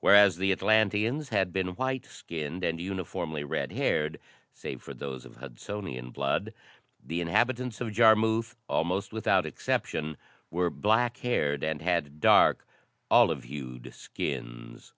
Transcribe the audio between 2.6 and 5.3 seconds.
and uniformly red haired save for those